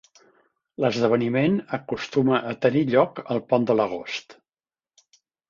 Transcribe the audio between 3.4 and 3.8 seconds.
pont de